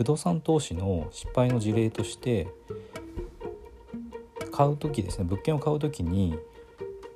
[0.00, 2.48] 不動産投資の失敗の事例として
[4.50, 6.38] 買う時ですね物件を買う時に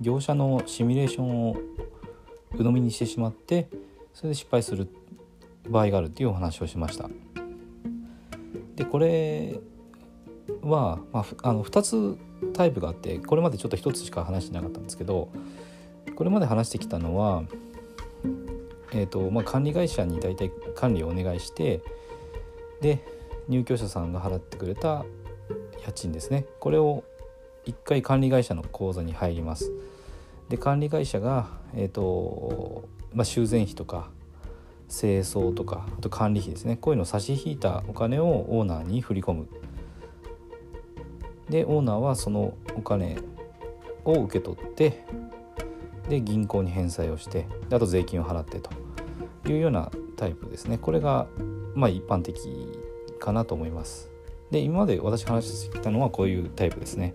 [0.00, 1.56] 業者のシミュレーションを
[2.54, 3.68] 鵜呑みにしてしまって
[4.14, 4.88] それで失敗する
[5.68, 7.10] 場合があるっていうお話をしました。
[8.76, 9.60] でこれ
[10.62, 12.16] は、まあ、あの2つ
[12.54, 15.28] タイプがあってこれまでちょっと1つしか話してなかったんですけど
[16.16, 17.42] これまで話してきたのは、
[18.94, 21.82] えーとまあ、管理会社に大体管理をお願いして
[22.80, 23.04] で
[23.48, 25.04] 入居者さんが払ってくれた
[25.84, 26.46] 家賃ですね。
[26.60, 27.04] これを
[27.66, 29.70] 1回管理会社の口座に入ります。
[30.48, 34.08] で管理会社が、えーとまあ、修繕費とか
[34.88, 36.76] 清掃とかあと管理費ですね。
[36.76, 39.48] こういうのを差し引いたお金をオーナーに振り込む。
[41.48, 43.18] でオーナーはそのお金
[44.04, 45.04] を受け取って
[46.08, 48.70] で銀行に返済をしてであと税金を払ってと
[49.48, 50.78] いうようなタイプですね。
[50.78, 51.26] これが
[51.74, 52.36] まあ一般的
[53.18, 54.10] かなと思います。
[54.50, 57.14] で今まで私話してきたのはこういうタイプですね。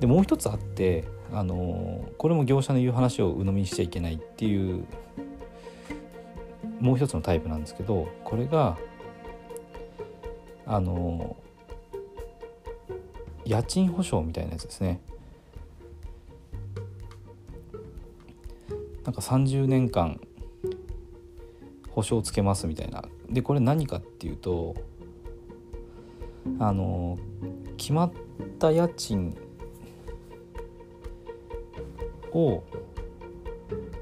[0.00, 4.84] でもう一つあってあのこれも業者の言う話を鵜呑みにしちゃいけないっていう
[6.80, 8.76] もう一つのタイプなんですけどこれが
[10.66, 11.36] あの
[13.44, 15.00] 家賃保証みたいなやつですね。
[19.04, 20.18] なんか30年間
[21.94, 24.74] 保証つけますみたいなでこれ何かっていうと
[26.58, 27.18] あの
[27.76, 28.12] 決まっ
[28.58, 29.36] た家賃
[32.32, 32.64] を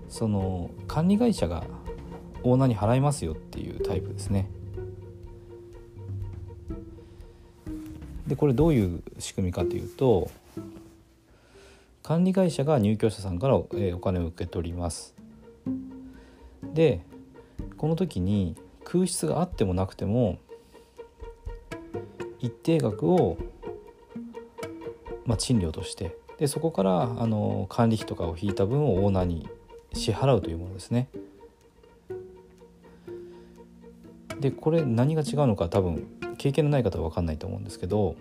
[0.09, 1.65] その管理会社が
[2.43, 4.51] オーナーに払いますよっていうタイプですね。
[8.27, 10.31] でこれどういう仕組みかというと
[12.03, 13.65] 管理会社が入居者さんから、お
[14.03, 15.15] 金を受け取ります。
[16.63, 17.03] で
[17.77, 20.39] この時に空室があってもなくても
[22.41, 23.39] 一定額を、
[25.25, 29.49] まあ、賃料としてでそこからあの管理費とかを引いた分をオーナーに
[29.93, 31.09] 支払うというものですね。
[34.41, 36.07] でこれ何が違うのか多分
[36.37, 38.17] 経験のない方は分かんないと思うんですけど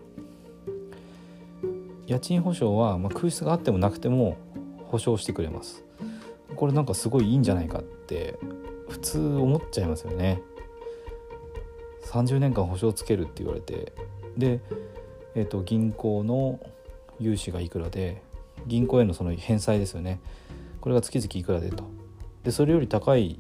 [2.05, 4.37] 家賃保証は、まあ、空室があってもなくても
[4.85, 5.83] 保証してくれます
[6.55, 8.37] これなんかすごいいいんじゃないかって
[8.91, 10.41] 普通思っちゃいますよね
[12.03, 13.93] 30年間保証つけるって言われて
[14.37, 14.59] で、
[15.33, 16.59] えーと、銀行の
[17.19, 18.21] 融資がいくらで
[18.67, 20.19] 銀行へのその返済ですよね
[20.81, 21.85] これが月々いくらでと
[22.43, 23.39] でそれより高い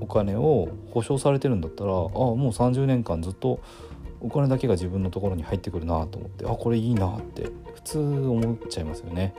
[0.00, 3.60] お金を保証されてるんだったらあもう30年間ずっと
[4.20, 9.34] お金だけが自分のところに入ってくるなと思ってあこれいいなって普通思っちゃいますよね。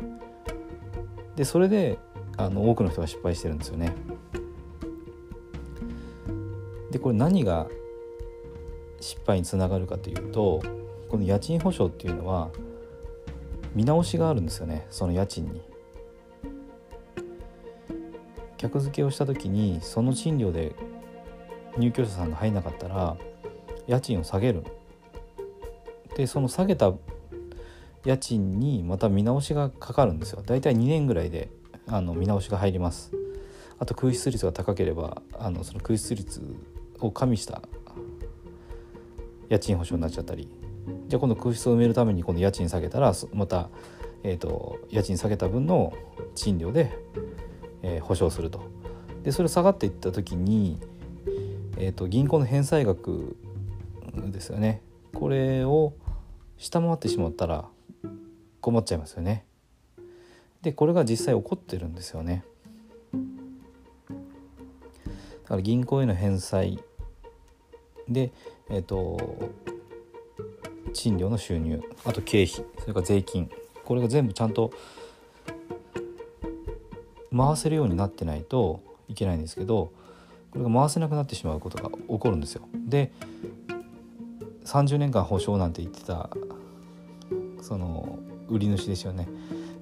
[1.36, 1.98] でそれで
[2.38, 3.94] あの多くの人が失敗してるんですよね。
[6.92, 7.68] でこれ何が
[9.00, 10.62] 失敗につながるかというと
[11.10, 12.50] この家賃保証っていうのは
[13.74, 15.62] 見直しがあるんですよねその家賃に。
[18.58, 20.76] 客付けをした時にその賃料で
[21.78, 23.16] 入居者さんが入んなかったら
[23.88, 24.64] 家賃を下げる。
[26.18, 26.92] でその下げた
[28.04, 30.44] 家賃にまた見直しがかかるんですよ。
[30.46, 31.50] 大体2年ぐらいで
[31.88, 33.14] あの見直しが入ります。
[33.80, 36.42] あと空室率が高ければあのその空室率
[37.02, 37.62] を加味した
[39.50, 40.50] 家賃保証になっちゃったり
[41.08, 43.70] じゃあ今度空室を埋めるために今度家賃下げたらまた、
[44.24, 45.94] えーと家賃下げた分の
[46.36, 46.98] 賃料で
[47.82, 48.62] えー、保証すると。
[49.24, 50.80] でそれ下がっていった時に、
[51.78, 53.36] えーと、銀行の返済額
[54.16, 54.82] ですよね。
[55.14, 55.94] これを
[56.58, 57.66] 下回ってしまったら
[58.62, 59.46] 困っちゃいますよね。
[60.62, 62.44] でこれが実際起こってるんですよね。
[65.44, 66.84] だから銀行への返済
[68.10, 68.32] で
[68.70, 69.52] えっ、ー、と
[70.94, 73.50] 賃料の収入あと経費それから税金
[73.86, 74.72] これが全部ちゃんと
[77.36, 79.92] 回せるようになってないといけないんですけど
[80.52, 82.68] これが回せなくなってしまうことが起こるんですよ。
[82.74, 83.12] で
[84.66, 86.30] 30年間保証なんて言ってた
[87.62, 89.28] その売り主ですよね。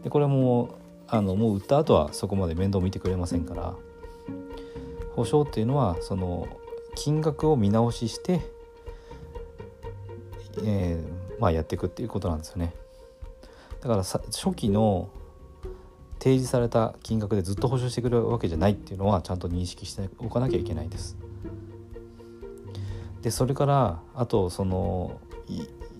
[0.04, 0.76] でこれも
[1.08, 3.74] あのもう売った後はそこまで面倒見てくれませんから
[5.16, 6.48] 保証っていうのはその
[6.98, 8.42] 金額を見直しして、
[10.64, 12.74] えー、まあ、やっていくっていうことなんですよね。
[13.82, 15.10] だから初期の
[16.18, 21.16] 提示された金額でずっと保証してくれるわけじゃないっていうのはちゃんと認識しておかなきゃいけないです。
[23.22, 25.22] でそれからあとその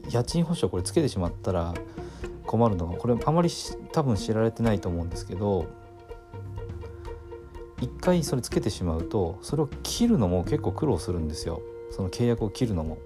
[0.10, 1.76] 家賃保証これつけてしまったら
[2.48, 3.50] 困るのがこれあまり
[3.92, 5.68] 多分知られてないと思うんですけど
[7.82, 11.62] 一回それつけてしまうとそれを切るのも結構苦労するんですよ。
[11.92, 12.98] その契約を切るのも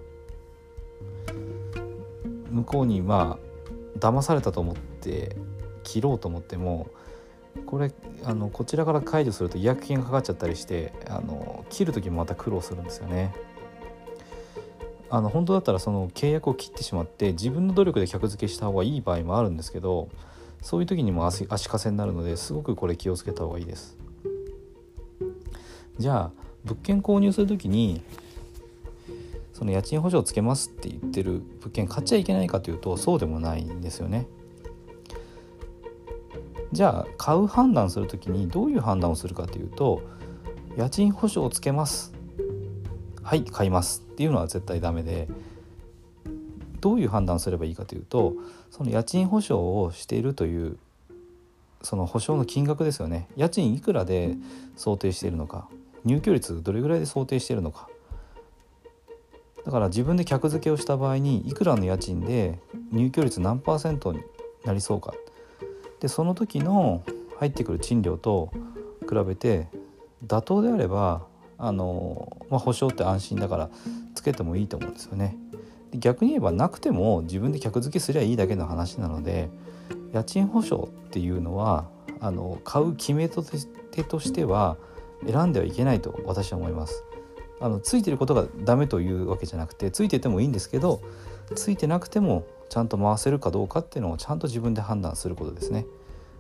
[2.50, 3.38] 向こうにま
[3.96, 5.36] あ騙されたと思って
[5.84, 6.90] 切ろうと思っても
[7.66, 7.92] これ
[8.24, 13.34] あのこちらから解除すると違約金がかかっちゃったりしてあの切る時もまた苦労するんですよね。
[15.10, 20.08] あの本当だったらその契約を切ってしまって自分の努力で客付けした方がいい場合もあるんですけど
[20.62, 24.01] そういう時にも足足かせになるのですごくこれ気をつけた方がいいです。
[26.02, 28.02] じゃあ物件購入する時に
[29.54, 34.26] その家賃保証つけますって言ってる物件買っちゃいけないかというとそうでもないんですよね。
[36.72, 40.02] じゃあ買う判断する時にどういう判断をするかというと
[40.78, 42.14] 家賃保証をつけます。
[43.22, 45.28] はい買いますっていうのは絶対ダメで
[46.80, 48.34] どういう判断すればいいかというと
[48.72, 50.78] その家賃保証をしているという
[51.84, 53.28] その保証の金額ですよね。
[53.36, 54.36] 家賃いくらで
[54.76, 55.70] 想定しているのか。
[56.06, 57.90] 入居率どれぐらいで想定しているのか
[59.66, 62.60] だから自分で客付けをした場合にいくらの家賃で
[62.92, 64.22] 入居率何パーセントに
[64.66, 65.14] なりそうか
[66.00, 67.04] でその時の
[67.38, 68.52] 入ってくる賃料と
[69.08, 69.68] 比べて
[70.26, 71.26] 妥当であれば
[71.58, 73.70] あの、まあ、保証って安心だから
[74.16, 75.38] つけてもいいと思うんですよね。
[75.92, 79.50] で逆に言えばなくても自分で客付けすりゃいいだけの話なので
[80.14, 81.86] 家賃保証っていうのは
[82.20, 84.78] あの買う決め手としては
[85.26, 87.04] 選んではいけないと私は思います。
[87.60, 91.00] あのついてることがダメというわけじゃなくてついててもいいんですけど
[91.54, 95.86] ついてなくてもちゃんと回せるかどうかっていうのをちゃんと自分で判断することですね。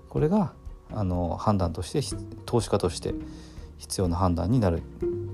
[0.09, 0.53] これが
[0.93, 2.01] あの判断として
[2.45, 3.13] 投資家として
[3.77, 4.81] 必要な判断になる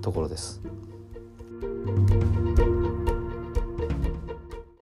[0.02, 0.62] ところです。